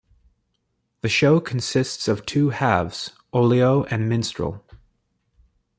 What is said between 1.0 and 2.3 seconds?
The show consists of